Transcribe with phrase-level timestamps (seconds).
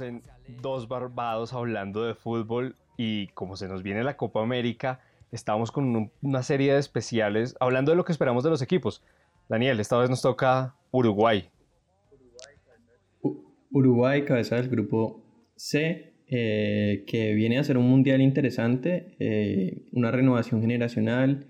[0.00, 0.22] en
[0.60, 5.00] Dos Barbados hablando de fútbol y como se nos viene la Copa América,
[5.32, 9.02] estamos con una serie de especiales hablando de lo que esperamos de los equipos.
[9.48, 11.48] Daniel, esta vez nos toca Uruguay.
[13.70, 15.24] Uruguay, cabeza del grupo
[15.56, 21.46] C, eh, que viene a ser un mundial interesante, eh, una renovación generacional.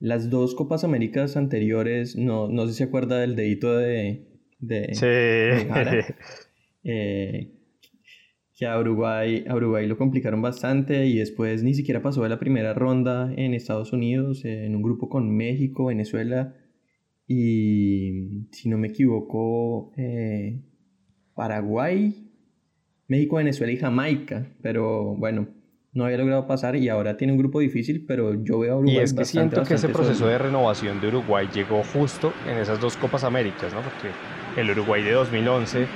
[0.00, 4.26] Las dos Copas Américas anteriores, no, no sé si se acuerda del dedito de,
[4.58, 6.14] de, sí.
[6.84, 7.57] Eh,
[8.58, 12.40] que a Uruguay, a Uruguay lo complicaron bastante y después ni siquiera pasó de la
[12.40, 16.56] primera ronda en Estados Unidos, en un grupo con México, Venezuela
[17.24, 19.92] y, si no me equivoco,
[21.34, 22.32] Paraguay,
[23.06, 25.48] México, Venezuela y Jamaica, pero bueno,
[25.98, 28.96] no había logrado pasar y ahora tiene un grupo difícil, pero yo veo a Uruguay.
[28.96, 32.80] Y es que siento que ese proceso de renovación de Uruguay llegó justo en esas
[32.80, 33.80] dos Copas Américas, ¿no?
[33.80, 34.10] Porque
[34.58, 35.86] el Uruguay de 2011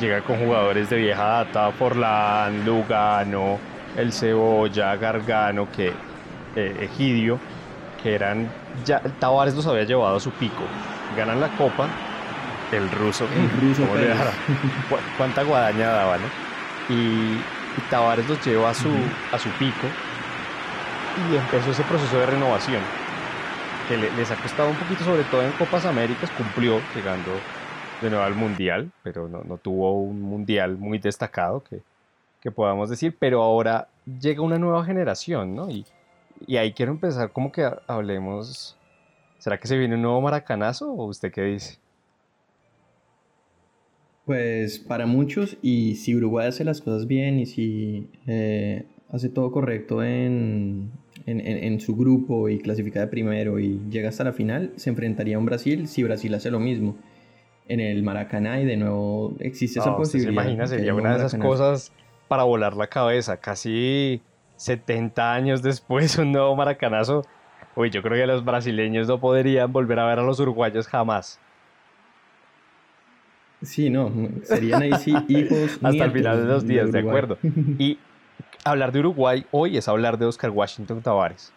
[0.00, 3.58] llega con jugadores de vieja data, Forlán, Lugano,
[3.96, 5.92] El Cebolla, Gargano, que
[6.56, 7.38] eh, Egidio,
[8.02, 8.48] que eran
[8.84, 10.64] ya Tavares los había llevado a su pico.
[11.16, 11.88] Ganan la Copa
[12.72, 13.28] el ruso.
[13.32, 13.86] El ruso
[15.16, 16.24] ¿Cuánta guadaña daba, no?
[16.88, 17.38] Y,
[17.80, 18.90] Tavares los llevó a su,
[19.30, 19.86] a su pico
[21.30, 22.82] y empezó ese proceso de renovación
[23.88, 27.32] que le, les ha costado un poquito, sobre todo en Copas Américas, cumplió llegando
[28.00, 31.80] de nuevo al Mundial, pero no, no tuvo un Mundial muy destacado que,
[32.40, 33.88] que, podamos decir, pero ahora
[34.20, 35.70] llega una nueva generación, ¿no?
[35.70, 35.86] Y,
[36.46, 38.76] y ahí quiero empezar como que hablemos,
[39.38, 41.81] ¿será que se viene un nuevo maracanazo o usted qué dice?
[44.32, 49.52] Pues para muchos, y si Uruguay hace las cosas bien y si eh, hace todo
[49.52, 50.90] correcto en,
[51.26, 55.38] en, su grupo y clasifica de primero y llega hasta la final, se enfrentaría a
[55.38, 56.96] un Brasil si Brasil hace lo mismo
[57.68, 60.30] en el Maracaná y de nuevo existe esa posibilidad.
[60.30, 61.92] Se imagina, sería una de esas cosas
[62.26, 64.22] para volar la cabeza, casi
[64.56, 67.26] 70 años después un nuevo maracanazo.
[67.76, 71.38] Uy, yo creo que los brasileños no podrían volver a ver a los uruguayos jamás.
[73.62, 74.12] Sí, no,
[74.42, 75.78] serían ahí sí hijos.
[75.82, 77.38] Hasta el final de los días, de, acuerdo.
[77.78, 77.98] Y
[78.64, 81.52] hablar de Uruguay hoy es hablar de Oscar Washington Tavares.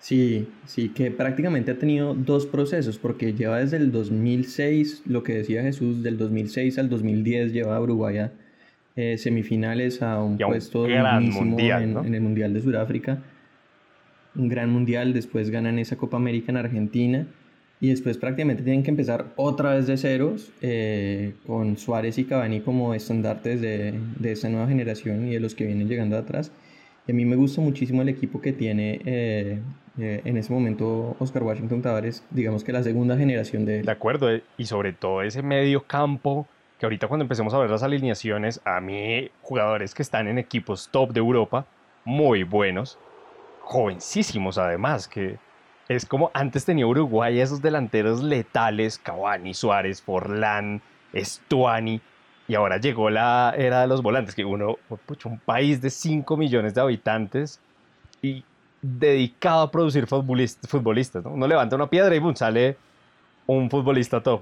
[0.00, 5.34] Sí, sí, que prácticamente ha tenido dos procesos, porque lleva desde el 2006, lo que
[5.34, 8.32] decía Jesús, del 2006 al 2010 lleva a Uruguay a
[8.96, 13.22] eh, semifinales a un, puesto mundial, en, en, el Mundial de Sudáfrica.
[14.34, 17.26] Un gran mundial, después ganan esa Copa América en Argentina
[17.80, 22.60] y después prácticamente tienen que empezar otra vez de ceros eh, con Suárez y Cavani
[22.60, 26.50] como estandartes de, de esta nueva generación y de los que vienen llegando atrás.
[27.06, 29.60] Y a mí me gusta muchísimo el equipo que tiene eh,
[29.98, 34.28] eh, en ese momento Oscar Washington Tavares, digamos que la segunda generación de De acuerdo,
[34.56, 36.46] y sobre todo ese medio campo
[36.78, 40.88] que ahorita cuando empecemos a ver las alineaciones, a mí jugadores que están en equipos
[40.92, 41.66] top de Europa,
[42.04, 42.98] muy buenos,
[43.62, 45.38] jovencísimos además, que
[45.88, 50.82] es como antes tenía Uruguay esos delanteros letales, Cavani, Suárez, Forlán,
[51.12, 52.00] Estuani,
[52.46, 54.78] y ahora llegó la era de los volantes, que uno,
[55.24, 57.60] un país de 5 millones de habitantes
[58.22, 58.42] y
[58.80, 61.30] dedicado a producir futbolistas, ¿no?
[61.30, 62.76] Uno levanta una piedra y sale
[63.46, 64.40] un futbolista top.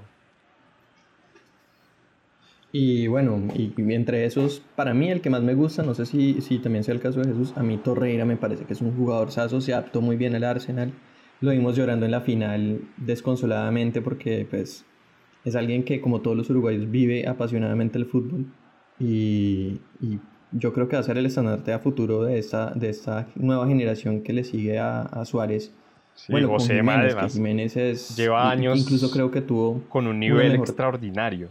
[2.71, 6.59] Y bueno, y, entre esos, para mí el que más me gusta, no sé si,
[6.59, 9.31] también sea el caso de Jesús, a mí Torreira me parece que es un jugador
[9.31, 10.93] se adaptó muy bien al Arsenal
[11.41, 14.85] lo vimos llorando en la final desconsoladamente porque pues
[15.45, 18.45] es alguien que como todos los uruguayos vive apasionadamente el fútbol
[18.99, 19.79] y,
[20.53, 23.67] yo creo que va a ser el estandarte a futuro de esta, de esta nueva
[23.67, 25.73] generación que le sigue a, Suárez.
[26.29, 26.81] bueno, José
[27.29, 31.49] Jiménez, es, lleva años incluso creo que tuvo con un nivel extraordinario.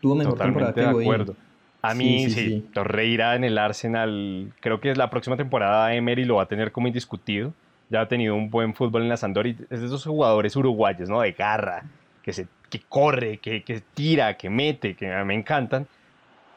[0.00, 1.36] Tuvo mejor Totalmente de acuerdo.
[1.82, 6.36] A mí, sí, Torreira en el Arsenal, creo que es la próxima temporada Emery lo
[6.36, 7.52] va a tener como indiscutido
[7.90, 9.54] ya ha tenido un buen fútbol en la Sampdoria.
[9.68, 11.20] Es de esos jugadores uruguayos, ¿no?
[11.20, 11.82] De garra,
[12.22, 15.86] que, se, que corre, que, que tira, que mete, que me encantan.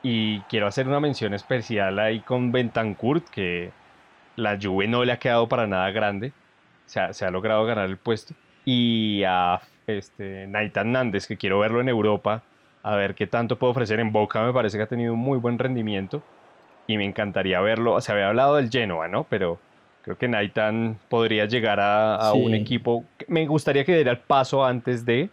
[0.03, 3.71] Y quiero hacer una mención especial ahí con Bentancurt, que
[4.35, 6.33] la Juve no le ha quedado para nada grande.
[6.85, 8.35] Se ha, se ha logrado ganar el puesto.
[8.65, 12.43] Y a este, Naitan Nández, que quiero verlo en Europa,
[12.83, 14.43] a ver qué tanto puede ofrecer en Boca.
[14.43, 16.21] Me parece que ha tenido un muy buen rendimiento.
[16.85, 17.99] Y me encantaría verlo.
[18.01, 19.23] Se había hablado del Genoa, ¿no?
[19.23, 19.57] Pero
[20.03, 23.05] Creo que Naitan podría llegar a, un equipo.
[23.27, 25.29] Me gustaría que diera el paso antes de,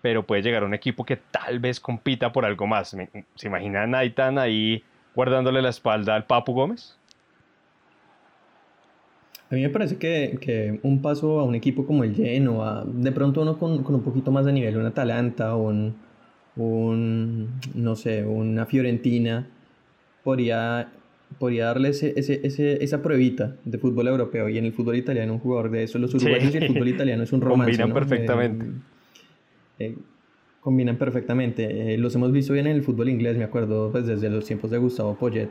[0.00, 2.96] pero puede llegar a un equipo que tal vez compita por algo más.
[3.36, 4.82] ¿Se imagina a Naitan ahí
[5.14, 6.96] guardándole la espalda al Papu Gómez?
[9.52, 13.12] A mí me parece que, que, un paso a un equipo como el Genoa, de
[13.12, 15.94] pronto uno con, con un poquito más de nivel, un Atalanta un,
[16.56, 19.46] un, no sé, una Fiorentina,
[20.24, 20.90] podría,
[21.38, 24.48] podría darle ese, ese, esa pruebita de fútbol europeo.
[24.48, 27.22] Y en el fútbol italiano, un jugador de eso, los uruguayos y el fútbol italiano
[27.22, 27.70] es un romance.
[27.72, 28.66] Combinan perfectamente.
[28.66, 28.70] Eh,
[29.78, 29.96] eh,
[30.60, 31.94] combinan perfectamente.
[31.94, 34.70] Eh, los hemos visto bien en el fútbol inglés, me acuerdo, pues desde los tiempos
[34.70, 35.50] de Gustavo Poyet.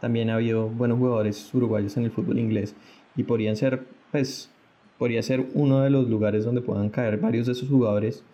[0.00, 2.74] También ha habido buenos jugadores uruguayos en el fútbol inglés.
[3.16, 3.82] Y podrían ser,
[4.12, 4.50] pues,
[4.98, 8.24] podría ser uno de los lugares donde puedan caer varios de esos jugadores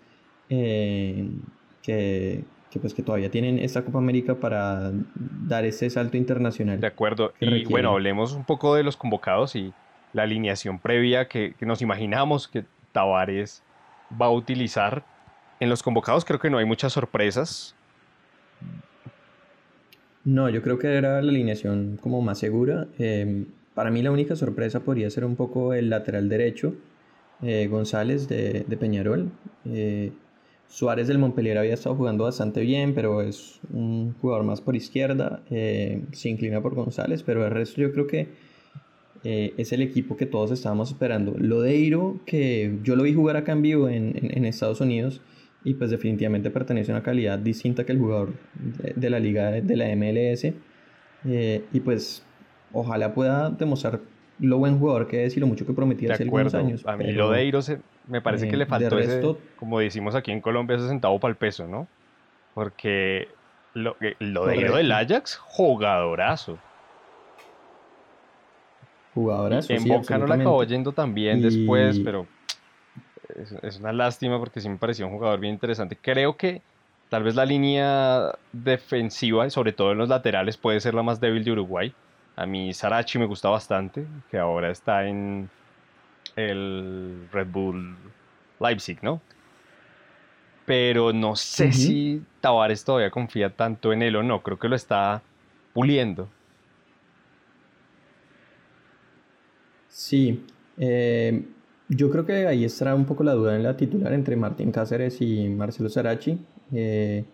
[0.48, 2.44] que,
[2.78, 4.92] pues que todavía tienen esta Copa América para
[5.46, 6.80] dar ese salto internacional.
[6.80, 7.32] De acuerdo.
[7.40, 9.72] Y bueno, hablemos un poco de los convocados y
[10.12, 13.62] la alineación previa que, nos imaginamos que Tavares
[14.20, 15.04] va a utilizar.
[15.60, 17.74] En los convocados creo que no hay muchas sorpresas.
[20.24, 22.86] No, yo creo que era la alineación como más segura.
[22.98, 26.74] Em, para mí la única sorpresa podría ser un poco el lateral derecho,
[27.42, 29.30] eh, González de, de Peñarol.
[29.66, 30.12] Eh,
[30.68, 35.42] Suárez del Montpellier había estado jugando bastante bien, pero es un jugador más por izquierda.
[35.50, 38.28] Eh, se inclina por González, pero el resto yo creo que
[39.22, 41.34] eh, es el equipo que todos estábamos esperando.
[41.38, 45.22] Lodeiro, que yo lo vi jugar acá en vivo en, Estados Unidos
[45.64, 48.34] y pues definitivamente pertenece a una calidad distinta que el jugador
[48.96, 50.52] de, la liga de la MLS.
[51.26, 52.22] Eh, y pues
[52.72, 54.00] ojalá pueda demostrar
[54.40, 56.84] lo buen jugador que es y lo mucho que prometía hace algunos años.
[56.86, 59.22] A mí Lodeiro se, me parece que le eh, faltó ese,
[59.56, 61.88] como decimos aquí en Colombia, ese centavo para el peso, ¿no?
[62.54, 63.28] Porque
[63.74, 66.58] lo, lo de del Ajax, jugadorazo.
[69.14, 69.72] Jugadorazo.
[69.72, 72.26] En Boca no la acabó yendo también después, pero
[73.62, 75.96] es, una lástima porque sí me pareció un jugador bien interesante.
[76.00, 76.62] Creo que
[77.08, 81.44] tal vez la línea defensiva, sobre todo en los laterales, puede ser la más débil
[81.44, 81.94] de Uruguay.
[82.36, 85.48] A mí Sarachi me gusta bastante, que ahora está en,
[86.36, 87.96] el Red Bull
[88.60, 89.20] Leipzig, ¿no?
[90.66, 94.42] Pero no sé si Tavares todavía confía tanto en él o no.
[94.42, 95.22] Creo que lo está
[95.74, 96.28] puliendo.
[99.88, 100.44] Sí.
[100.78, 101.44] Eh,
[101.88, 105.20] yo creo que ahí estará un poco la duda en la titular entre Martín Cáceres
[105.20, 106.38] y Marcelo Sarachi.
[106.72, 107.24] Eh,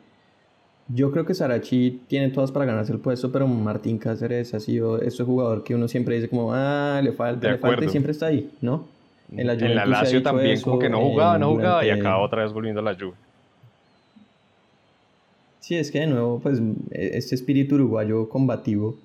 [0.93, 5.01] yo creo que Sarachi tiene todas para ganarse el puesto, pero Martín Cáceres ha sido
[5.01, 8.27] ese jugador que uno siempre dice como, ah, le falta, le falta y siempre está
[8.27, 8.89] ahí, ¿no?
[9.33, 12.43] En la, en la Lazio también como que no jugaba, no jugaba y acaba otra
[12.43, 13.15] vez volviendo a la Juve.
[15.61, 16.61] Sí, es que de nuevo, pues,
[16.91, 18.97] este espíritu uruguayo combativo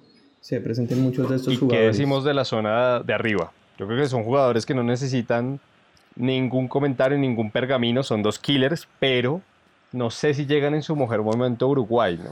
[0.41, 1.81] se presenta en muchos de estos ¿Y jugadores.
[1.81, 3.51] ¿Qué decimos de la zona de arriba?
[3.77, 5.59] Yo creo que son jugadores que no necesitan
[6.15, 9.41] ningún comentario, ningún pergamino, son dos killers, pero
[9.91, 12.31] no sé si llegan en su mejor momento a Uruguay, ¿no?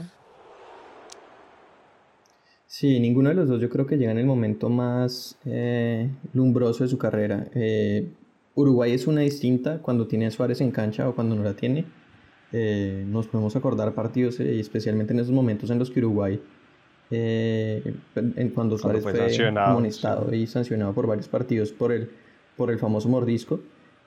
[2.74, 6.82] Sí, ninguno de los dos yo creo que llega en el momento más eh, lumbroso
[6.82, 7.46] de su carrera.
[7.54, 8.08] Eh,
[8.56, 11.84] Uruguay es una distinta cuando tiene a Suárez en cancha o cuando no la tiene.
[12.50, 16.42] Eh, nos podemos acordar partidos, especialmente en esos momentos en los que Uruguay,
[17.10, 22.10] en, cuando Suárez fue, amonestado y sancionado por varios partidos por el,
[22.56, 23.60] por el famoso mordisco,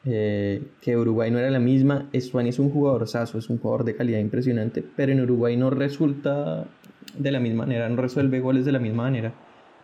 [0.05, 2.07] eh, que Uruguay no era la misma.
[2.13, 5.69] Estuani es un jugador saso, es un jugador de calidad impresionante, pero en Uruguay no
[5.69, 6.65] resulta
[7.17, 9.33] de la misma manera, no resuelve goles de la misma manera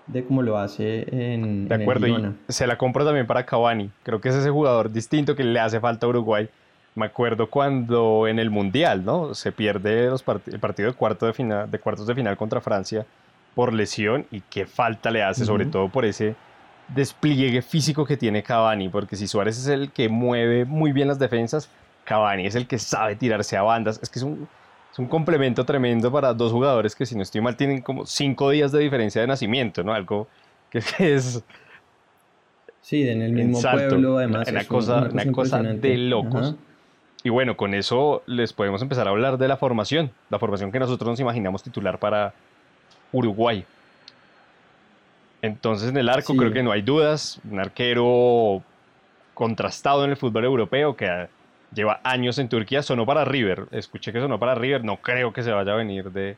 [0.08, 1.68] de como lo hace en.
[1.68, 3.90] De acuerdo, y se la compro también para Cavani.
[4.04, 6.50] Creo que es ese jugador distinto que le hace falta a Uruguay.
[6.96, 9.34] Me acuerdo cuando en el Mundial, ¿no?
[9.34, 13.06] Se pierde los el partido de, cuarto de, final, de cuartos de final contra Francia
[13.56, 16.36] por lesión y qué falta le hace, sobre todo por ese
[16.88, 21.20] despliegue físico que tiene Cavani, porque si Suárez es el que mueve muy bien las
[21.20, 21.70] defensas,
[22.04, 24.00] Cavani es el que sabe tirarse a bandas.
[24.02, 24.48] Es que es un,
[24.92, 28.50] es un complemento tremendo para dos jugadores que, si no estoy mal, tienen como cinco
[28.50, 29.94] días de diferencia de nacimiento, ¿no?
[29.94, 30.28] Algo
[30.70, 31.44] que, es.
[32.82, 34.48] Sí, en el mismo pueblo, además.
[34.50, 36.56] Una, cosa, una cosa, de locos.
[37.24, 40.80] Y bueno, con eso les podemos empezar a hablar de la formación, la formación que
[40.80, 42.34] nosotros nos imaginamos titular para
[43.14, 43.66] Uruguay.
[45.44, 48.64] Entonces en el arco creo que no hay dudas, un arquero
[49.34, 51.28] contrastado en el fútbol europeo que
[51.76, 55.44] lleva años en Turquía, sonó para River, escuché que sonó para River, no creo que
[55.44, 56.38] se vaya a venir de,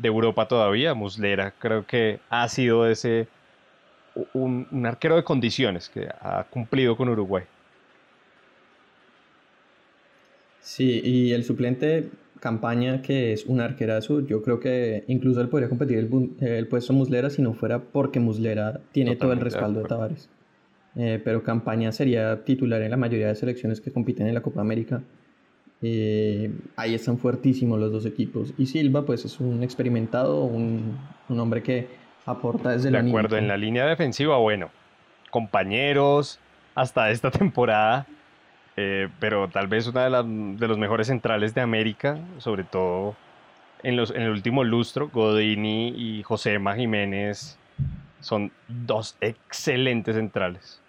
[0.00, 3.26] Europa todavía, Muslera creo que ha sido ese
[4.32, 7.42] un, un arquero de condiciones que ha cumplido con Uruguay.
[10.60, 12.08] Sí, y el suplente
[12.40, 16.92] campaña que es un arquerazo, yo creo que incluso él podría competir el, el puesto
[16.92, 20.28] Muslera si no fuera porque Muslera tiene todo el respaldo de, Tavares.
[20.96, 24.60] Eh, pero campaña sería titular en la mayoría de selecciones que compiten en la Copa
[24.60, 25.02] América.
[25.82, 28.52] Eh, ahí están fuertísimos los dos equipos.
[28.58, 31.86] Y Silva, pues es un experimentado, un, un hombre que
[32.26, 34.70] aporta desde de la De acuerdo, en la línea defensiva, bueno,
[35.30, 36.40] compañeros
[36.74, 38.06] hasta esta temporada,
[38.82, 43.14] eh, pero tal vez una de, de, los mejores centrales de América, sobre todo
[43.82, 47.58] en, los, en el último lustro, Godini y Josema Jiménez
[48.20, 50.80] son dos excelentes centrales.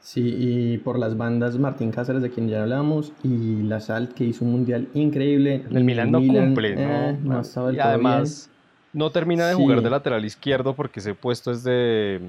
[0.00, 4.24] Sí, y por las bandas Martín Cáceres, de quien ya hablamos, y La Salt, que
[4.24, 5.64] hizo un mundial increíble.
[5.70, 7.42] El Milan no cumple, ¿no?
[7.42, 8.48] Eh, y además,
[8.94, 12.20] no termina de jugar de lateral izquierdo porque ese puesto es de.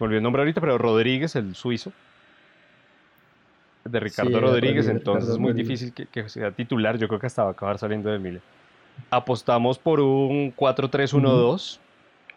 [0.00, 1.92] Se me olvidó el nombre ahorita, pero Rodríguez, el suizo.
[3.84, 6.96] De Ricardo Rodríguez, entonces es muy difícil que, sea titular.
[6.96, 8.40] Yo creo que hasta va a acabar saliendo del Milan.
[9.10, 11.80] Apostamos por un 4-3-1-2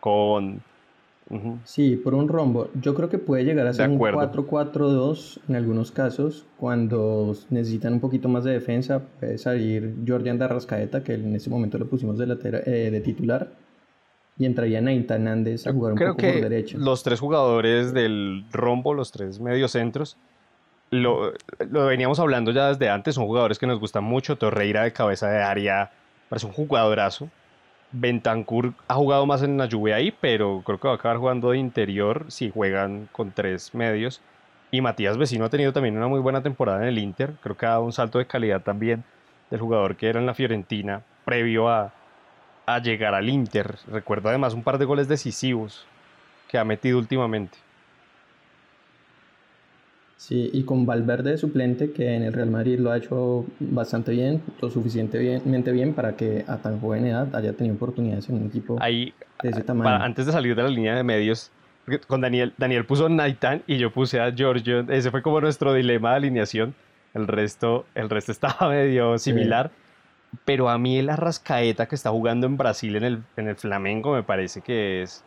[0.02, 0.62] con
[1.64, 2.68] Sí, por un rombo.
[2.82, 6.46] Yo creo que puede llegar a ser un 4-4-2 en algunos casos.
[6.58, 11.78] Cuando necesitan un poquito más de defensa, puede salir Jordan Darrascaeta, que en ese momento
[11.78, 13.54] lo pusimos de, eh, de titular.
[14.38, 16.78] Y entraría Naita Nández a jugar un poco por derecha.
[16.78, 20.18] Los tres jugadores del rombo, los tres mediocentros,
[20.90, 21.34] lo,
[21.70, 23.16] lo veníamos hablando ya desde antes.
[23.16, 24.36] Son jugadores que nos gustan mucho.
[24.36, 25.92] Torreira de cabeza de área,
[26.30, 27.30] parece un jugadorazo.
[27.92, 31.52] Bentancur ha jugado más en la lluvia ahí, pero creo que va a acabar jugando
[31.52, 34.20] de interior si juegan con tres medios.
[34.72, 37.34] Y Matías Vecino ha tenido también una muy buena temporada en el Inter.
[37.44, 39.04] Creo que ha dado un salto de calidad también
[39.52, 41.94] del jugador que era en la Fiorentina previo a,
[42.66, 43.76] a llegar al Inter.
[43.88, 45.86] Recuerdo además un par de goles decisivos
[46.48, 47.58] que ha metido últimamente.
[50.18, 54.14] Sí, y con Valverde de suplente, que en el Real Madrid lo ha hecho bastante
[54.14, 58.48] bien, lo suficientemente bien para que a tan joven edad haya tenido oportunidades en un
[58.48, 60.02] equipo de ese tamaño.
[60.02, 61.52] antes de salir de la línea de medios,
[62.08, 64.86] con Daniel, Daniel puso Naitan y yo puse a Giorgio.
[64.90, 66.74] Ese fue como nuestro dilema de alineación.
[67.14, 69.72] El resto, el resto estaba medio similar.
[70.46, 74.14] Pero a mí el Arrascaeta que está jugando en Brasil en el, en el Flamengo
[74.14, 75.24] me parece que es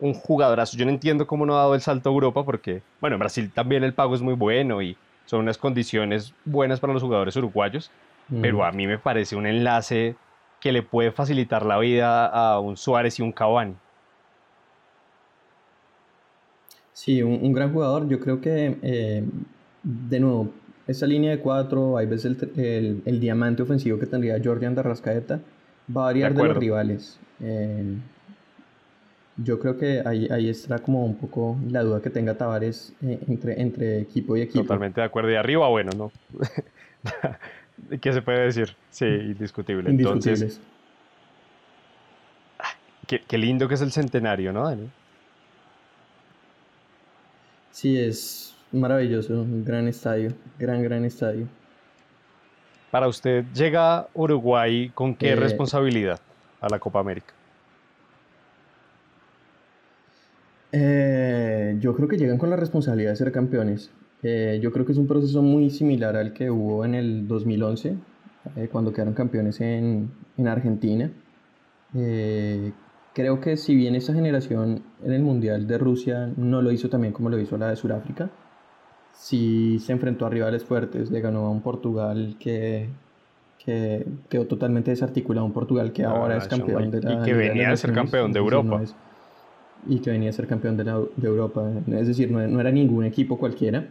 [0.00, 0.76] un jugadorazo.
[0.76, 3.50] Yo no entiendo cómo no ha dado el salto a Europa porque, bueno, en Brasil
[3.52, 4.96] también el pago es muy bueno y
[5.26, 7.90] son unas condiciones buenas para los jugadores uruguayos,
[8.40, 10.16] pero a mí me parece un enlace
[10.60, 13.74] que le puede facilitar la vida a un Suárez y un Cavani.
[16.92, 18.08] Sí, un, gran jugador.
[18.08, 19.24] Yo creo que, eh,
[19.82, 20.50] de nuevo,
[20.88, 25.38] esa línea de cuatro, hay veces el, el, diamante ofensivo que tendría Jordan Darrascaeta
[25.94, 27.20] va a variar de, los rivales.
[27.40, 27.96] Eh,
[29.36, 33.20] yo creo que ahí, ahí está como un poco la duda que tenga Tavares eh,
[33.28, 34.62] entre, entre equipo y equipo.
[34.62, 35.30] Totalmente de acuerdo.
[35.30, 36.12] Y arriba, bueno, ¿no?
[38.00, 38.74] ¿Qué se puede decir?
[38.90, 39.90] Sí, indiscutible.
[39.90, 40.58] Entonces,
[42.58, 42.74] ah,
[43.06, 44.88] qué, qué, lindo que es el centenario, ¿no, Dani?
[47.70, 49.34] Sí, es maravilloso.
[49.34, 50.32] Un gran estadio.
[50.58, 51.46] Gran, gran estadio.
[52.90, 56.20] Para usted, ¿llega Uruguay con qué eh, responsabilidad
[56.60, 57.34] a la Copa América?
[60.72, 63.90] Eh, yo creo que llegan con la responsabilidad de ser campeones.
[64.22, 67.96] Eh, yo creo que es un proceso muy similar al que hubo en el 2011,
[68.56, 71.10] eh, cuando quedaron campeones en, en Argentina.
[73.14, 77.12] creo que si bien esa generación en el Mundial de Rusia no lo hizo también
[77.12, 78.30] como lo hizo la de Sudáfrica,
[79.18, 82.88] sí se enfrentó a rivales fuertes, le ganó a un Portugal que,
[83.64, 87.70] que quedó totalmente desarticulado, un Portugal que ahora es campeón de la Y que venía
[87.70, 88.80] de ser campeón de Europa
[89.86, 90.82] y que venía a ser campeón de,
[91.26, 91.68] Europa.
[91.88, 93.88] Es decir, no, era ningún equipo cualquiera.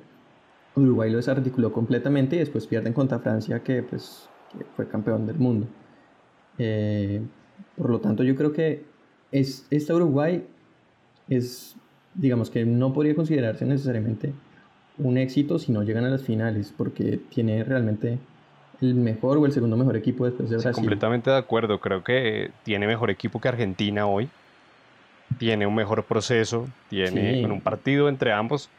[0.76, 4.30] Uruguay lo desarticuló completamente y después pierden contra Francia, que, pues,
[4.76, 5.68] fue campeón del mundo.
[6.58, 7.22] Eh,
[7.78, 8.86] por lo tanto, yo creo que
[9.32, 10.46] es, esta Uruguay
[11.30, 11.76] es,
[12.14, 14.34] digamos que no podría considerarse necesariamente
[15.00, 18.18] un éxito si no llegan a las finales, porque tiene realmente
[18.82, 20.74] el mejor o el segundo mejor equipo después de Brasil.
[20.74, 24.30] completamente de acuerdo, creo que tiene mejor equipo que Argentina hoy
[25.38, 28.70] tiene un mejor proceso, tiene un partido entre ambos.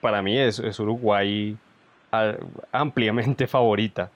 [0.00, 1.56] Para mí es, es Uruguay
[2.72, 4.10] ampliamente favorita.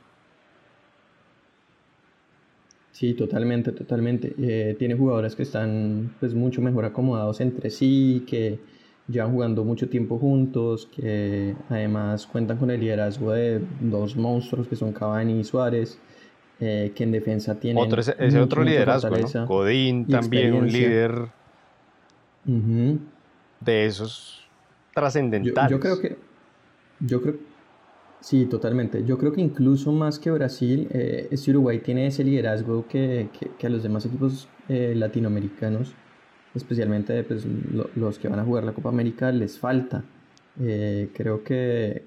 [2.92, 4.34] Sí, totalmente, totalmente.
[4.38, 8.58] Eh, tiene jugadores que están pues mucho mejor acomodados entre sí, que
[9.10, 14.76] llevan jugando mucho tiempo juntos, que además cuentan con el liderazgo de dos monstruos que
[14.76, 15.98] son Cavani y Suárez,
[16.60, 19.46] eh, que en defensa tienen otro, ese, otro liderazgo, ¿no?
[19.46, 21.28] Godín también un líder
[22.44, 24.46] de esos
[24.94, 25.70] trascendentales.
[25.70, 26.16] Yo, creo que.
[27.00, 27.36] Yo creo.
[28.20, 29.04] Sí, totalmente.
[29.04, 33.66] Yo creo que incluso más que Brasil, eh, este Uruguay tiene ese liderazgo que, que,
[33.66, 35.94] a los demás equipos eh, latinoamericanos,
[36.54, 37.44] especialmente pues,
[37.94, 40.04] los que van a jugar la Copa América, les falta.
[40.60, 42.02] Eh, creo que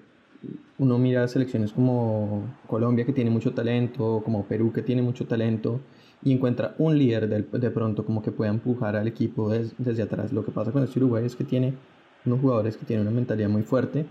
[0.78, 5.80] uno mira selecciones como Colombia que tiene mucho talento, como Perú que tiene mucho talento,
[6.24, 10.32] y encuentra un líder de, pronto como que pueda empujar al equipo desde atrás.
[10.32, 11.74] Lo que pasa con este Uruguay es que tiene
[12.26, 14.06] unos jugadores que tienen una mentalidad muy fuerte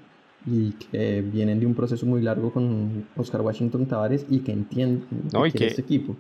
[0.47, 5.05] y que vienen de un proceso muy largo con Oscar Washington Tavares y que entienden
[5.55, 6.17] que, este equipo.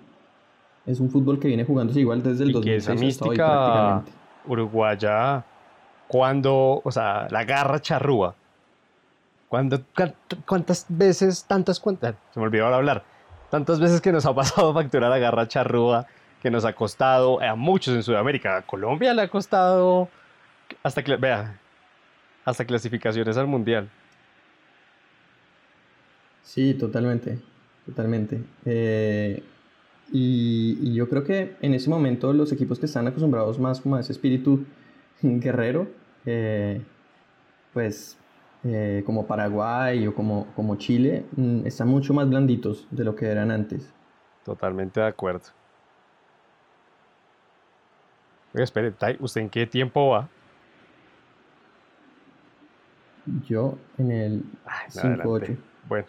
[0.87, 4.03] Es un fútbol que viene jugándose igual desde el y 2006 esa mística
[4.47, 5.45] uruguaya
[6.09, 8.35] cuando, o sea, la garra charrúa.
[9.49, 9.81] Cuando,
[10.47, 12.15] ¿Cuántas veces, tantas cuentas?
[12.33, 13.05] Se me olvidó hablar
[13.53, 16.07] tantas veces que nos ha pasado facturar la garra charrúa,
[16.41, 18.57] que nos ha costado a muchos en Sudamérica.
[18.57, 20.09] A Colombia le ha costado
[20.83, 21.61] hasta que, vea,
[22.47, 23.91] hasta clasificaciones al mundial.
[26.43, 27.39] Sí, totalmente,
[27.85, 28.43] totalmente.
[28.65, 29.43] Eh,
[30.12, 34.00] y, yo creo que en ese momento los equipos que están acostumbrados más como a
[34.00, 34.64] ese espíritu
[35.23, 35.88] guerrero,
[36.26, 36.83] eh,
[37.73, 38.19] pues
[38.64, 43.26] eh, como Paraguay o como, como Chile, mm, están mucho más blanditos de lo que
[43.26, 43.92] eran antes.
[44.45, 45.47] Totalmente de acuerdo.
[48.54, 50.28] Oiga, espere, ¿usted en qué tiempo va?
[53.47, 54.45] Yo en el
[54.90, 55.57] 5-8.
[55.88, 56.07] Bueno,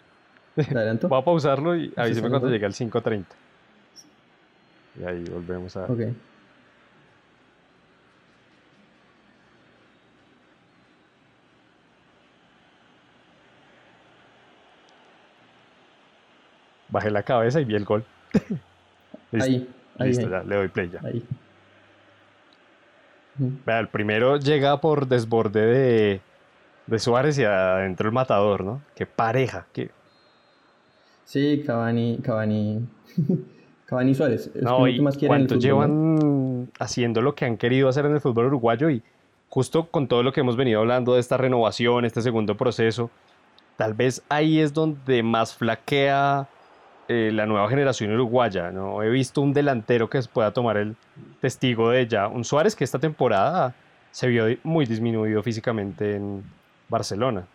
[1.08, 3.24] voy a pausarlo y avíseme cuando llegue al 5.30.
[5.00, 5.84] Y ahí volvemos a...
[5.84, 6.00] Ok.
[16.94, 18.04] bajé la cabeza y vi el gol.
[19.32, 20.08] Ahí, ahí.
[20.08, 21.00] Listo, ya, le doy play ya.
[21.02, 21.26] Ahí.
[23.36, 26.20] Vea, el primero llega por desborde de,
[26.86, 28.80] de Suárez y adentro el matador, ¿no?
[28.94, 29.66] Qué pareja.
[29.72, 29.90] Qué...
[31.24, 32.86] Sí, Cavani, Cavani,
[33.94, 34.50] Cavani Suárez.
[34.60, 39.02] no, y cuánto llevan haciendo lo que han querido hacer en el fútbol uruguayo y
[39.48, 43.08] justo con todo lo que hemos venido hablando de esta renovación, este segundo proceso,
[43.76, 46.48] tal vez ahí es donde más flaquea
[47.06, 48.72] eh, la nueva generación uruguaya.
[48.72, 50.96] No he visto un delantero que pueda tomar el
[51.40, 52.26] testigo de ella.
[52.26, 53.74] Un Suárez que esta temporada
[54.10, 56.42] se vio muy disminuido físicamente en
[56.88, 57.46] Barcelona.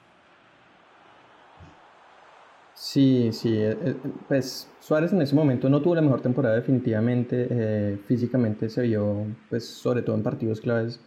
[2.82, 3.96] Sí, sí, eh, eh,
[4.30, 9.66] pues Suárez en ese momento no tuvo la mejor temporada definitivamente, físicamente se vio, pues
[9.68, 11.02] sobre todo en partidos claves,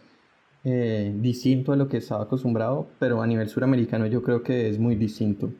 [0.63, 4.95] distinto a lo que estaba acostumbrado, pero a nivel suramericano yo creo que es muy
[4.95, 5.51] distinto.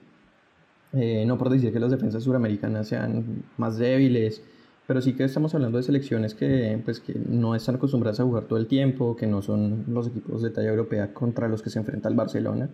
[0.94, 4.44] Eh, no por decir que las defensas suramericanas sean más débiles,
[4.88, 8.46] pero sí que estamos hablando de selecciones que, pues, que no están acostumbradas a jugar
[8.46, 11.80] todo el tiempo, que no son los equipos de talla europea contra los que se
[11.80, 12.70] enfrenta el Barcelona.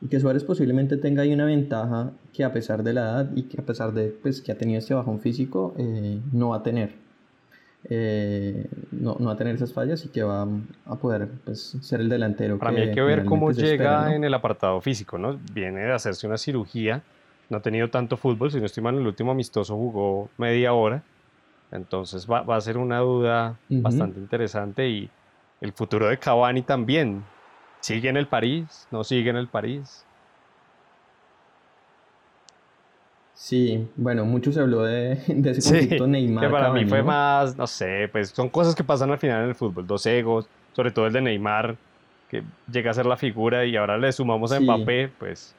[0.00, 3.44] Y que Suárez posiblemente tenga ahí una ventaja que a pesar de la edad y
[3.44, 6.62] que a pesar de pues, que ha tenido este bajón físico, eh, no va a
[6.62, 6.92] tener.
[7.88, 10.46] Eh, no, no, va a tener esas fallas y que va
[10.86, 12.58] a poder pues, ser el delantero.
[12.58, 15.38] Para mí hay que ver cómo llega en el apartado físico, ¿no?
[15.54, 17.02] Viene de hacerse una cirugía
[17.48, 21.02] no ha tenido tanto fútbol, si no estoy mal, el último amistoso jugó media hora.
[21.70, 25.10] Entonces va, a ser una duda bastante interesante y
[25.60, 27.24] el futuro de Cavani también.
[27.86, 28.88] ¿Sigue en el París?
[28.90, 30.04] ¿No sigue en el París?
[33.32, 36.44] Sí, bueno, mucho se habló de, ese conflicto Neymar.
[36.44, 39.50] Que para mí fue más, no sé, pues son cosas que pasan al final en
[39.50, 41.76] el fútbol, dos egos, sobre todo el de Neymar,
[42.28, 45.54] que llega a ser la figura y ahora le sumamos a Mbappé, pues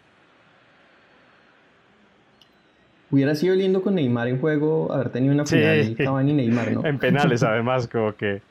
[3.09, 6.85] Hubiera sido lindo con Neymar en juego haber tenido una final Cavani Neymar, ¿no?
[6.85, 8.41] en penales, además, como que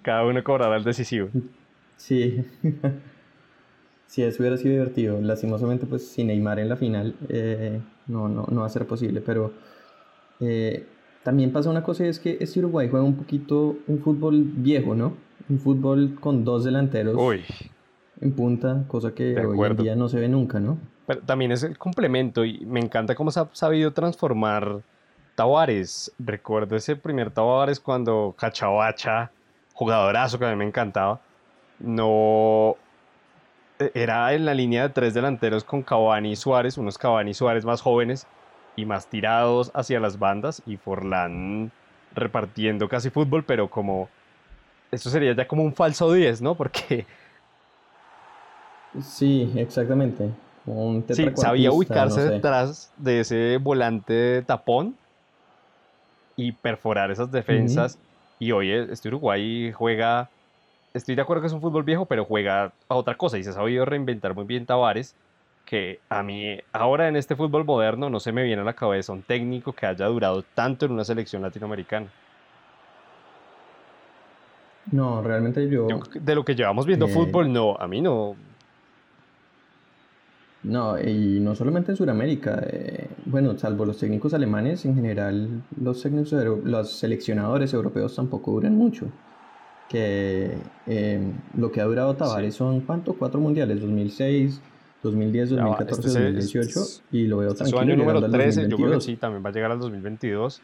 [0.00, 1.28] cada uno cobrará el decisivo.
[1.98, 2.42] Sí.
[4.06, 5.20] sí, eso hubiera sido divertido.
[5.20, 9.20] Lastimosamente, pues sin Neymar en la final eh, no, no, no va a ser posible.
[9.20, 9.52] Pero
[10.40, 10.86] eh,
[11.22, 14.94] también pasa una cosa y es que este Uruguay juega un poquito un fútbol viejo,
[14.94, 15.14] ¿no?
[15.48, 17.16] Un fútbol con dos delanteros
[18.20, 20.78] en punta, cosa que hoy en día no se ve nunca, ¿no?
[21.06, 24.82] Pero también es el complemento y me encanta cómo se ha sabido transformar
[25.34, 26.12] Tavares.
[26.18, 29.30] Recuerdo ese primer Tavares cuando Cachabacha,
[29.74, 31.20] jugadorazo que a mí me encantaba,
[31.78, 32.76] no
[33.94, 37.64] era en la línea de tres delanteros con Cavani y Suárez, unos Cavani y Suárez
[37.64, 38.26] más jóvenes
[38.76, 41.70] y más tirados hacia las bandas y Forlán
[42.14, 44.08] repartiendo casi fútbol, pero como
[44.92, 46.54] esto sería ya como un falso 10, ¿no?
[46.54, 47.06] Porque
[48.98, 50.30] Sí, exactamente
[51.14, 54.96] sí, sabía ubicarse detrás de ese volante tapón
[56.36, 57.98] y perforar esas defensas.
[58.38, 60.28] Y hoy este Uruguay juega,
[60.96, 63.50] estoy de acuerdo que es un fútbol viejo, pero juega a otra cosa y se
[63.50, 65.14] ha sabido reinventar muy bien Tavares,
[65.64, 69.12] que a mí ahora en este fútbol moderno no se me viene a la cabeza
[69.12, 72.06] un técnico que haya durado tanto en una selección latinoamericana.
[74.92, 75.88] No, realmente yo...
[76.14, 78.36] de lo que llevamos viendo eh, fútbol, no, a mí no,
[80.62, 82.60] No, y no solamente en Sudamérica.
[82.66, 86.32] Eh, bueno, salvo los técnicos alemanes, en general los, técnicos,
[86.64, 89.06] los seleccionadores europeos tampoco duran mucho.
[89.88, 93.14] Que em, lo que ha durado Tavares son, ¿cuánto?
[93.14, 94.60] Cuatro mundiales, 2006,
[95.02, 96.80] 2010, 2014, 2018
[97.12, 97.78] y lo veo este tranquilo.
[97.78, 100.60] Su año número 13, yo creo que sí, también va a llegar al 2022.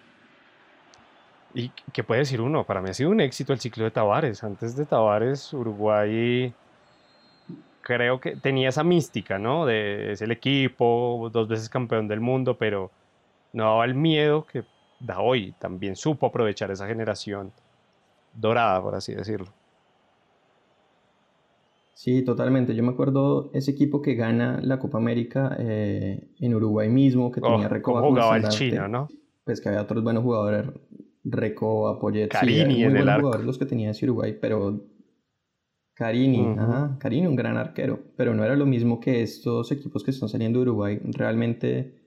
[1.54, 2.64] ¿Y qué puede decir uno?
[2.64, 4.42] Para mí ha sido un éxito el ciclo de Tavares.
[4.42, 6.52] Antes de Tavares, Uruguay
[7.82, 9.66] creo que tenía esa mística, ¿no?
[9.66, 12.90] De es el equipo, dos veces campeón del mundo, pero
[13.52, 14.64] no daba el miedo que
[14.98, 15.52] da hoy.
[15.58, 17.52] También supo aprovechar esa generación
[18.34, 19.52] dorada, por así decirlo.
[21.94, 22.74] Sí, totalmente.
[22.74, 27.40] Yo me acuerdo ese equipo que gana la Copa América eh, en Uruguay mismo, que
[27.40, 29.08] tenía oh, Recoba jugaba el chino, ¿no?
[29.44, 30.66] Pues que había otros buenos jugadores,
[31.22, 33.26] Recoba, Poyet, Carini en el arco.
[33.26, 34.84] jugadores los que tenía ese Uruguay, pero
[35.94, 40.10] Carini, ajá, Carini, un gran arquero, pero no era lo mismo que estos equipos que
[40.10, 41.00] están saliendo de Uruguay.
[41.04, 42.01] Realmente,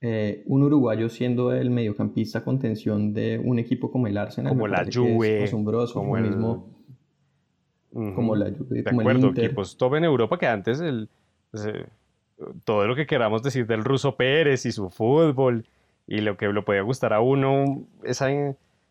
[0.00, 4.86] eh, un uruguayo siendo el mediocampista contención de un equipo como el Arsenal, como la
[4.90, 6.70] Juve, asombroso, como el mismo,
[7.92, 11.08] como la Juve, de acuerdo, equipos top en Europa que antes el,
[11.50, 11.86] pues, eh,
[12.64, 15.66] todo lo que queramos decir del ruso Pérez y su fútbol
[16.06, 18.30] y lo que le podía gustar a uno, esa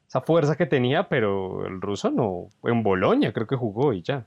[0.10, 4.26] esa fuerza que tenía, pero el ruso no, en Bolonia creo que jugó y ya.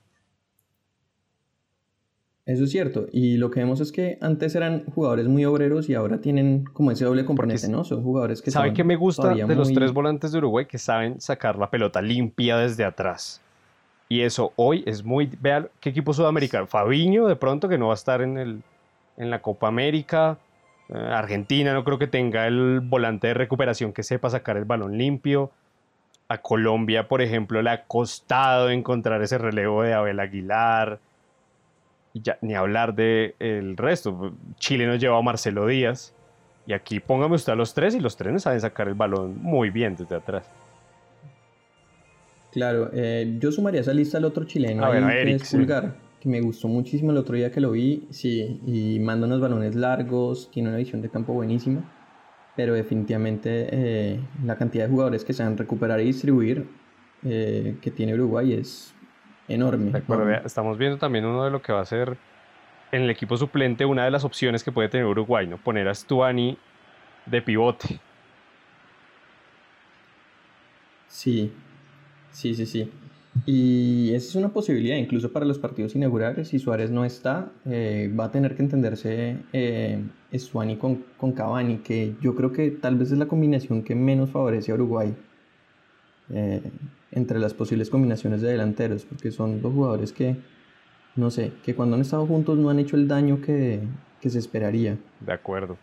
[2.45, 5.95] Eso es cierto, y lo que vemos es que antes eran jugadores muy obreros y
[5.95, 7.85] ahora tienen como ese doble componente, ¿no?
[7.85, 10.67] Son jugadores que ¿Saben qué me gusta de los tres volantes de Uruguay?
[10.67, 13.41] Que saben sacar la pelota limpia desde atrás.
[14.09, 15.31] Y eso hoy es muy...
[15.41, 16.67] Vean qué equipo sudamericano.
[16.67, 18.63] Fabiño de pronto que no va a estar en, el,
[19.17, 20.37] en la Copa América.
[20.89, 24.99] Eh, Argentina no creo que tenga el volante de recuperación que sepa sacar el balón
[24.99, 25.53] limpio
[26.33, 30.99] a Colombia, por ejemplo, le ha costado encontrar ese relevo de Abel Aguilar.
[32.13, 34.35] Y ya, ni hablar del el resto.
[34.57, 36.15] Chile nos lleva a Marcelo Díaz.
[36.67, 39.37] Y aquí póngame usted a los tres y los tres nos saben sacar el balón
[39.43, 40.49] muy bien desde atrás.
[42.53, 46.41] Claro, eh, yo sumaría esa lista al otro chileno, a que es Pulgar, que me
[46.41, 50.69] gustó muchísimo el otro día que lo vi, sí, y manda unos balones largos, tiene
[50.69, 51.83] una visión de campo buenísima
[52.57, 56.69] pero definitivamente eh, la cantidad de jugadores que se van a recuperar y distribuir
[57.25, 58.95] eh, que tiene Uruguay es
[59.53, 59.93] enorme.
[60.45, 62.17] estamos viendo también uno de lo que va a ser
[62.91, 65.57] en el equipo suplente una de las opciones que puede tener Uruguay, ¿no?
[65.57, 66.59] Poner a Stuani
[67.27, 68.01] de pivote.
[71.09, 71.53] Sí,
[72.31, 72.91] sí, sí, sí.
[73.47, 78.13] Y esa es una posibilidad, incluso para los partidos inaugurales, si Suárez no está, eh,
[78.19, 80.03] va a tener que entenderse eh,
[80.37, 84.31] Suani con, con Cavani, que yo creo que tal vez es la combinación que menos
[84.31, 85.15] favorece a Uruguay
[86.31, 86.63] eh,
[87.11, 90.37] entre las posibles combinaciones de delanteros, porque son dos jugadores que,
[91.17, 93.81] no sé, que cuando han estado juntos no han hecho el daño que,
[94.21, 94.97] que se esperaría.
[95.21, 95.77] De acuerdo.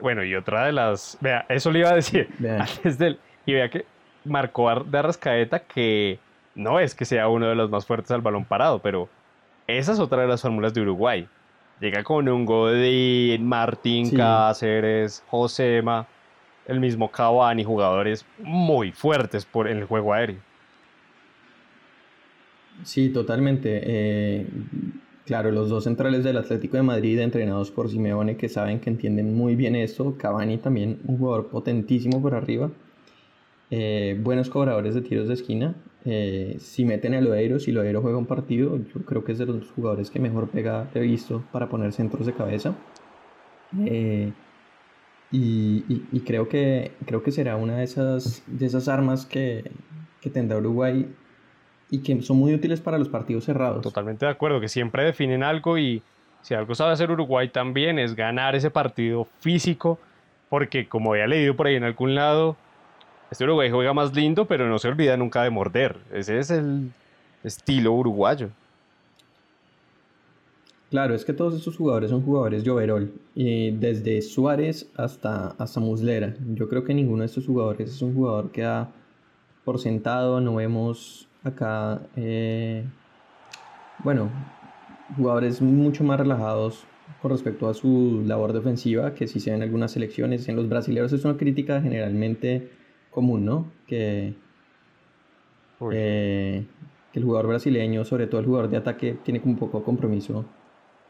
[0.00, 1.16] bueno, y otra de las...
[1.20, 3.18] Vea, eso le iba a decir antes del...
[3.46, 3.84] Y vea que
[4.24, 6.18] marcó de Arrascaeta que
[6.54, 9.08] no es que sea uno de los más fuertes al balón parado, pero
[9.66, 11.28] esa es otra de las fórmulas de Uruguay.
[11.80, 16.06] Llega con un Godín, Martín Cáceres, Josema,
[16.66, 20.38] el mismo Cavani, jugadores muy fuertes por el juego aéreo.
[22.84, 23.80] Sí, totalmente.
[23.84, 24.46] Eh,
[25.24, 29.34] claro, los dos centrales del Atlético de Madrid, entrenados por Simeone, que saben que entienden
[29.34, 30.16] muy bien esto.
[30.16, 32.70] Cavani también, un jugador potentísimo por arriba.
[33.70, 35.74] Eh, buenos cobradores de tiros de esquina.
[36.04, 39.46] Eh, si meten a Lodeiro, si Lodeiro juega un partido, yo creo que es de
[39.46, 42.74] los jugadores que mejor pega he visto para poner centros de cabeza.
[45.32, 49.70] Y, creo, que, creo que será una de esas, de esas armas que,
[50.20, 51.08] que tendrá Uruguay
[51.90, 53.82] y que son muy útiles para los partidos cerrados.
[53.82, 56.02] Totalmente de acuerdo, que siempre definen algo y
[56.42, 59.98] si algo sabe hacer Uruguay también es ganar ese partido físico,
[60.48, 62.56] porque como había leído por ahí en algún lado,
[63.30, 65.96] este Uruguay juega más lindo, pero no se olvida nunca de morder.
[66.12, 66.90] Ese es el
[67.42, 68.50] estilo uruguayo.
[70.92, 76.34] Claro, es que todos estos jugadores son jugadores lloverol, y desde Suárez hasta, hasta Muslera.
[76.52, 78.92] Yo creo que ninguno de estos jugadores es un jugador que da
[79.64, 82.84] por sentado, no vemos acá, eh,
[84.04, 84.28] bueno,
[85.16, 86.84] jugadores mucho más relajados
[87.22, 91.10] con respecto a su labor defensiva, que si se ven algunas selecciones, en los brasileños
[91.14, 92.68] es una crítica generalmente
[93.10, 93.72] común, ¿no?
[93.86, 94.34] Que,
[95.90, 96.66] eh,
[97.14, 100.44] que el jugador brasileño, sobre todo el jugador de ataque, tiene un poco de compromiso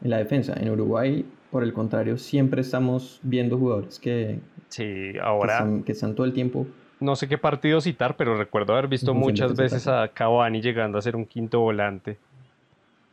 [0.03, 0.53] en la defensa.
[0.59, 6.25] En Uruguay, por el contrario, siempre estamos viendo jugadores que, sí, ahora, que, están, todo
[6.25, 6.67] el tiempo.
[6.99, 11.01] No sé qué partido citar, pero recuerdo haber visto muchas veces a Cavani llegando a
[11.01, 12.17] ser un quinto volante.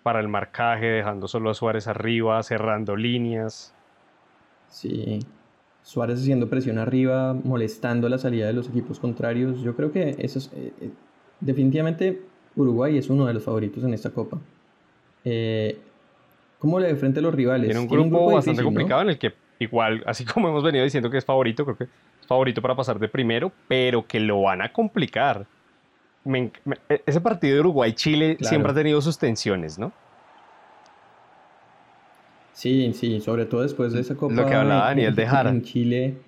[0.02, 3.74] para el marcaje, dejando solo a Suárez arriba, cerrando líneas.
[4.68, 5.20] Sí,
[5.82, 9.60] Suárez haciendo presión arriba, molestando la salida de los equipos contrarios.
[9.60, 10.90] Yo creo que eso es, eh, eh,
[11.40, 12.22] definitivamente
[12.56, 14.38] Uruguay es uno de los favoritos en esta copa.
[15.24, 15.78] Eh,
[16.60, 17.68] ¿Cómo le frente a los rivales?
[17.68, 21.16] Tiene un grupo, bastante complicado en el que igual, así como hemos venido diciendo que
[21.16, 24.70] es favorito, creo que es favorito para pasar de primero, pero que lo van a
[24.70, 25.46] complicar.
[26.26, 26.52] E,
[27.06, 29.90] ese partido de Uruguay-Chile siempre ha tenido sus tensiones, ¿no?
[32.52, 34.34] Sí, sí, sobre todo después de esa Copa.
[34.34, 35.48] Lo que hablaba Daniel de Jara.
[35.48, 36.18] En Chile.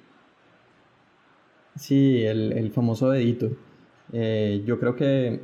[1.76, 3.50] Sí, el, famoso dedito.
[4.14, 5.40] Eh, yo creo que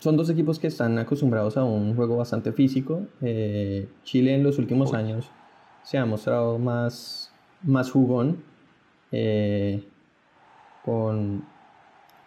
[0.00, 3.06] son dos equipos que están acostumbrados a un juego bastante físico.
[3.22, 5.30] Eh, Chile en los últimos años
[5.84, 7.32] se ha mostrado más,
[7.62, 8.42] más jugón.
[9.12, 9.84] Eh,
[10.84, 11.44] con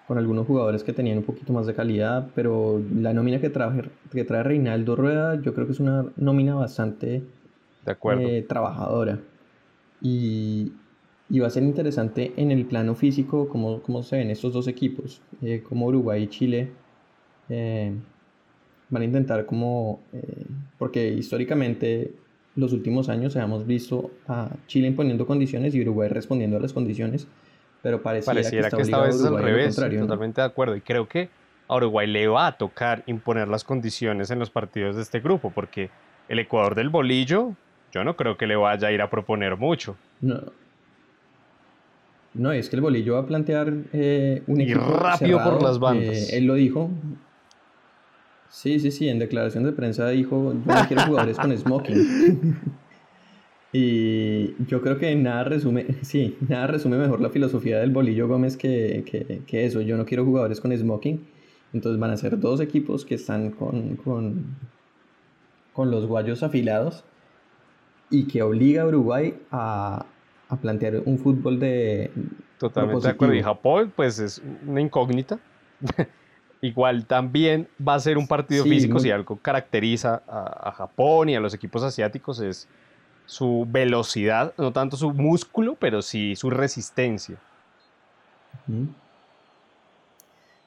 [0.08, 3.84] con algunos jugadores que tenían un poquito más de calidad, pero la nómina que trae,
[4.12, 7.24] que trae Reinaldo Rueda yo creo que es una nómina bastante
[7.86, 8.28] de acuerdo.
[8.28, 9.20] Eh, trabajadora.
[10.02, 10.74] Y,
[11.30, 14.68] y, va a ser interesante en el plano físico cómo, cómo se ven estos dos
[14.68, 16.72] equipos, eh, como Uruguay y Chile.
[17.54, 17.92] Eh,
[18.90, 20.02] van a intentar como,
[20.78, 22.12] porque históricamente
[22.56, 27.28] los últimos años hemos visto a Chile imponiendo condiciones y Uruguay respondiendo a las condiciones
[27.84, 29.76] pero pareciera, que, esta vez es al revés.
[29.76, 30.76] Totalmente de acuerdo.
[30.78, 31.30] Y creo que
[31.68, 35.52] a Uruguay le va a tocar imponer las condiciones en los partidos de este grupo,
[35.54, 35.90] porque
[36.30, 37.52] el Ecuador del bolillo,
[37.92, 39.98] yo no creo que le vaya a ir a proponer mucho.
[40.22, 40.42] No.
[42.34, 44.80] No, es que el bolillo va a plantear eh, un equipo.
[44.80, 46.32] Y rápido por las bandas.
[46.32, 46.90] él lo dijo.
[48.54, 52.56] Sí, sí, sí, en declaración de prensa dijo: Yo no quiero jugadores con smoking.
[53.76, 58.56] Y yo creo que nada resume, sí, nada resume mejor la filosofía del Bolillo Gómez
[58.56, 59.82] que, que, que eso.
[59.82, 61.26] Yo no quiero jugadores con smoking.
[61.74, 64.56] Entonces van a ser dos equipos que están con, con,
[65.74, 67.04] con los guayos afilados
[68.12, 70.06] y que obliga a Uruguay a,
[70.50, 72.12] a plantear un fútbol de...
[72.60, 73.34] Totalmente de acuerdo.
[73.34, 75.40] Y Japón, pues es una incógnita.
[76.64, 81.36] Igual también va a ser un partido físico si algo caracteriza a, a Japón y
[81.36, 82.70] a los equipos asiáticos es
[83.26, 87.38] su velocidad, no tanto su músculo, pero sí su resistencia.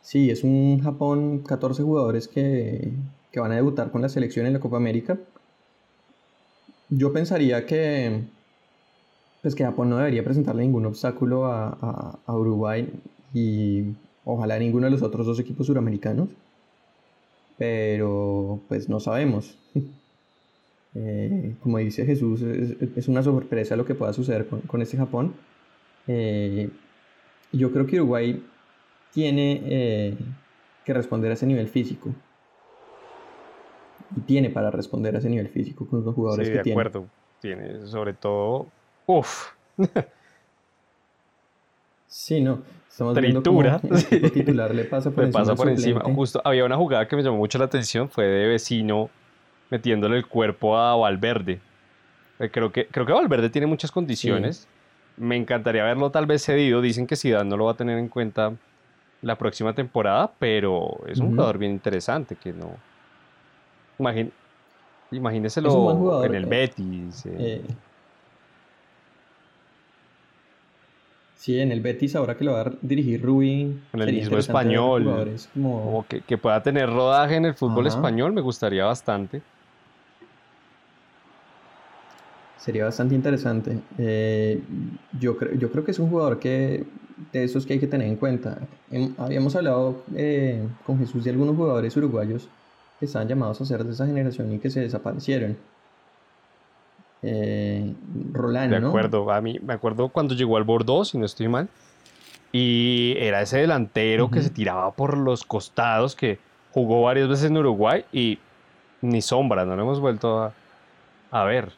[0.03, 2.93] Sí, es un Japón, 14 jugadores que,
[3.35, 5.19] van a debutar con la selección en la Copa América.
[6.91, 8.21] Yo pensaría que,
[9.41, 12.93] pues que Japón no debería presentarle ningún obstáculo a, a Uruguay
[13.33, 13.95] y
[14.27, 16.29] ojalá ninguno de los otros dos equipos suramericanos.
[17.57, 19.57] Pero pues no sabemos.
[20.99, 25.35] Eh, como dice Jesús, es, una sorpresa lo que pueda suceder con, este Japón.
[26.07, 26.71] Eh,
[27.53, 28.43] yo creo que Uruguay
[29.13, 30.17] tiene eh,
[30.87, 32.15] que responder a ese nivel físico.
[34.17, 36.81] Y tiene para responder a ese nivel físico con los jugadores que tiene.
[36.81, 37.09] de acuerdo.
[37.43, 38.69] Tiene, sobre todo.
[39.05, 39.51] Uf.
[42.07, 42.63] sí, no.
[42.89, 43.81] Estamos Tritura.
[44.11, 46.01] el titular le pasa por, encima, pasa por encima.
[46.01, 49.11] Justo había una jugada que me llamó mucho la atención, fue de vecino
[49.71, 51.61] metiéndole el cuerpo a Valverde.
[52.39, 54.67] Eh, creo que, creo que Valverde tiene muchas condiciones.
[55.17, 56.81] Me encantaría verlo tal vez cedido.
[56.81, 58.55] Dicen que Zidane no lo va a tener en cuenta
[59.23, 62.77] la próxima temporada, pero es un jugador bien interesante que no...
[63.99, 64.33] Imagín...
[65.11, 67.27] Imagíneselo en el eh, Betis.
[67.27, 67.63] Eh.
[71.37, 73.83] Sí, en el Betis, ahora que lo va a dirigir Rubin.
[73.93, 75.37] En el mismo español.
[75.53, 76.05] Como...
[76.09, 79.43] que, pueda tener rodaje en el fútbol español, me gustaría bastante.
[82.57, 83.79] Sería bastante interesante.
[83.99, 84.61] Eh,
[85.21, 86.85] yo, creo, yo creo que es un jugador que
[87.33, 88.59] de esos que hay que tener en cuenta.
[89.19, 92.49] habíamos hablado eh, con Jesús de algunos jugadores uruguayos
[92.99, 95.57] que estaban llamados a ser de esa generación y que se desaparecieron.
[97.29, 97.93] Eh,
[98.33, 101.69] Roland, de acuerdo, a mí me acuerdo cuando llegó al Bordeaux, si no estoy mal,
[102.53, 106.39] y era ese delantero que se tiraba por los costados, que
[106.71, 108.39] jugó varias veces en Uruguay y
[109.03, 110.53] ni sombra, no lo hemos vuelto a,
[111.33, 111.73] a ver.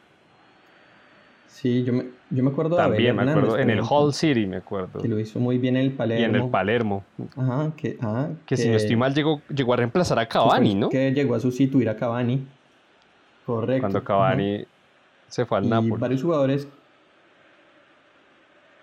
[1.47, 5.01] Sí, yo me, yo me acuerdo También me acuerdo, en el Hall City me acuerdo.
[5.01, 6.21] Que lo hizo muy bien en el Palermo.
[6.21, 7.03] Y en el Palermo.
[7.35, 7.97] Ajá, que,
[8.45, 10.89] que, si no estoy mal llegó, llegó a reemplazar a Cavani, ¿no?
[10.89, 12.45] Que llegó a sustituir a Cavani.
[13.47, 13.81] Correcto.
[13.81, 14.63] Cuando Cavani
[15.29, 16.01] se fue al y Napoli.
[16.01, 16.67] Varios jugadores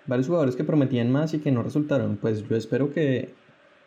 [0.07, 2.17] varios jugadores que prometían más y que no resultaron.
[2.17, 3.35] Pues yo espero que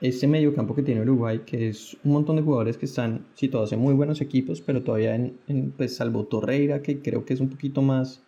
[0.02, 3.80] este mediocampo que tiene Uruguay, que es un montón de jugadores que están situados en
[3.80, 7.50] muy buenos equipos, pero todavía en, en pues salvo Torreira, que creo que es un
[7.50, 8.22] poquito más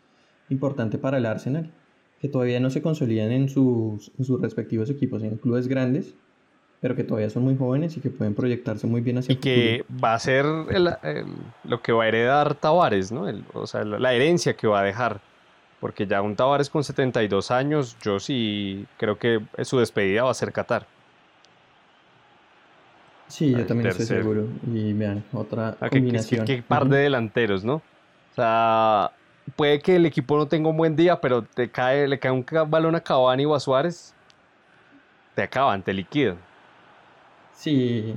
[0.50, 1.72] importante para el Arsenal,
[2.20, 6.13] que todavía no se consolidan en sus, respectivos equipos, en clubes grandes.
[6.82, 9.86] Pero que todavía son muy jóvenes y que pueden proyectarse muy bien hacia y que
[10.04, 10.46] va a ser
[11.63, 13.28] lo que va a heredar Tavares, ¿no?
[13.54, 15.22] o sea, la, herencia que va a dejar.
[15.80, 20.34] Porque ya un Tavares con 72 años, yo sí creo que su despedida va a
[20.36, 20.86] ser Qatar.
[23.28, 24.46] Sí, yo también estoy seguro.
[24.72, 26.46] Y vean, otra ah, combinación.
[26.46, 27.76] Qué, par de delanteros, ¿no?
[27.76, 29.12] O sea,
[29.56, 32.46] puede que el equipo no tenga un buen día, pero te cae, le cae un
[32.67, 34.13] balón a Cavani o a Suárez,
[35.34, 36.38] te acaban, te liquidan.
[37.62, 38.15] Sí,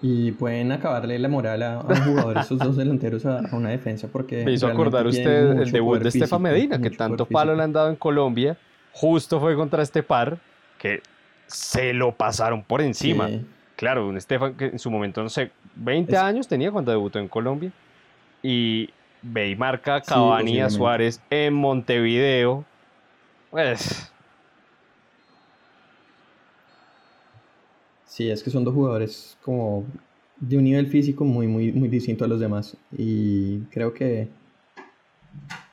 [0.00, 4.44] y pueden acabarle la moral a, un jugador, esos dos delanteros, a, una defensa, porque...
[4.44, 7.90] Me hizo acordar usted el debut de Estefan Medina, que tanto palo le han dado
[7.90, 8.56] en Colombia,
[8.92, 10.38] justo fue contra este par,
[10.78, 11.02] que
[11.48, 13.28] se lo pasaron por encima.
[13.74, 17.26] Claro, un Estefan que en su momento, no sé, 20 años tenía cuando debutó en
[17.26, 17.72] Colombia,
[18.40, 18.88] y
[19.20, 22.64] ve y marca Cavani a Suárez en Montevideo,
[23.50, 24.12] pues
[28.20, 29.86] Sí, es que son dos jugadores como
[30.40, 32.76] de un nivel físico muy, muy, muy distinto a los demás.
[32.94, 34.28] Y creo que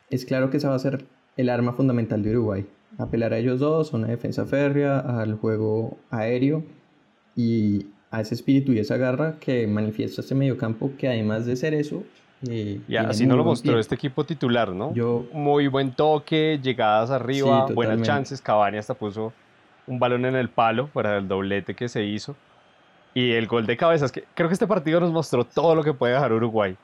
[0.09, 1.03] es claro que esa va a ser
[1.35, 2.65] el arma fundamental de Uruguay.
[2.97, 6.63] Apelar a ellos dos, a una defensa férrea, al juego aéreo
[7.35, 11.73] y a ese espíritu y esa garra que manifiesta este mediocampo, que además de ser
[11.73, 12.05] eso...
[12.47, 14.93] Eh, y así no lo mostró este equipo titular, ¿no?
[14.93, 19.33] Yo, muy buen toque, llegadas arriba, buenas chances, Cavani hasta puso
[19.87, 22.35] un balón en el palo para el doblete que se hizo.
[23.13, 25.93] Y el gol de cabezas, que creo que este partido nos mostró todo lo que
[25.93, 26.77] puede dejar Uruguay.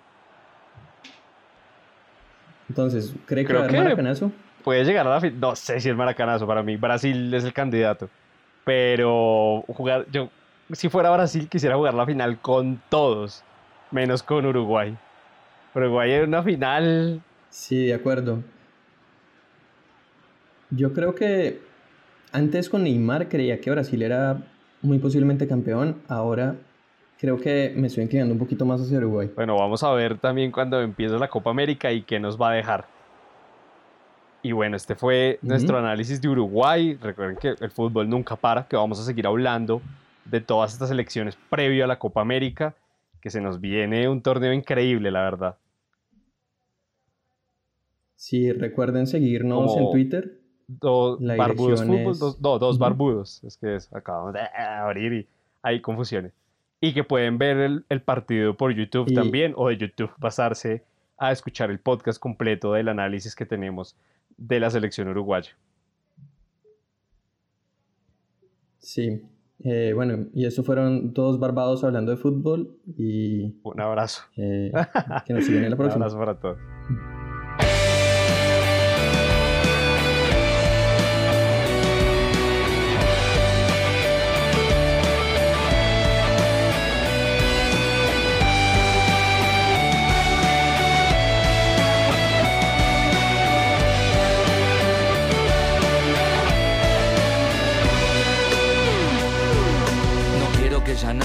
[2.70, 4.32] Entonces, ¿cree que creo que maracanazo?
[4.64, 5.40] Puede llegar a la final.
[5.40, 6.78] No sé si es maracanazo para mí.
[6.78, 8.10] Brasil es el candidato.
[8.64, 10.30] Pero jugar, yo,
[10.72, 13.44] si fuera Brasil, quisiera jugar la final con todos,
[13.92, 14.98] menos con Uruguay.
[15.76, 17.22] Uruguay en una final.
[17.50, 18.42] Sí, de acuerdo.
[20.72, 21.62] Yo creo que
[22.34, 24.44] antes con Neymar creía que Brasil era
[24.82, 26.56] muy posiblemente campeón, ahora
[27.18, 29.32] creo que me estoy inclinando un poquito más hacia Uruguay.
[29.36, 32.54] Bueno, vamos a ver también cuando empiece la Copa América y qué nos va a
[32.56, 32.86] dejar.
[34.42, 36.98] Y bueno, este fue nuestro análisis de Uruguay.
[37.02, 39.82] Recuerden que el fútbol nunca para, que vamos a seguir hablando
[40.26, 42.76] de todas estas elecciones previo a la Copa América,
[43.22, 45.58] que se nos viene un torneo increíble, la verdad.
[48.16, 50.43] Sí, recuerden seguirnos en Twitter
[50.80, 55.28] dos barbudos fútbol, dos, no, dos barbudos, es que es, acabamos de abrir y
[55.62, 56.34] hay confusiones.
[56.82, 60.84] Y que pueden ver el, el partido por YouTube también, o de YouTube pasarse
[61.18, 63.96] a escuchar el podcast completo del análisis que tenemos
[64.38, 65.52] de la selección uruguaya.
[68.80, 69.22] Sí,
[69.64, 73.56] eh, bueno, y eso fueron todos barbados hablando de fútbol y...
[73.64, 74.24] Un abrazo.
[74.36, 74.72] Eh,
[75.26, 76.06] que nos siguen en la próxima.
[76.06, 76.58] Un abrazo para todos.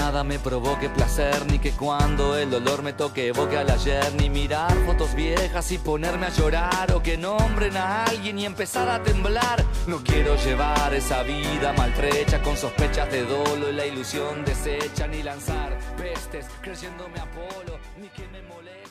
[0.09, 4.73] Me provoque placer, ni que cuando el dolor me toque evoque al ayer, ni mirar
[4.85, 9.63] fotos viejas y ponerme a llorar, o que nombren a alguien y empezar a temblar.
[9.85, 15.21] No quiero llevar esa vida maltrecha con sospechas de dolo y la ilusión deshecha, ni
[15.21, 18.88] lanzar pestes creyéndome Apolo, ni que me moleste